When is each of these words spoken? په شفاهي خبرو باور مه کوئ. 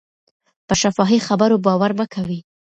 په 0.67 0.73
شفاهي 0.81 1.19
خبرو 1.27 1.57
باور 1.65 1.91
مه 1.99 2.05
کوئ. 2.13 2.39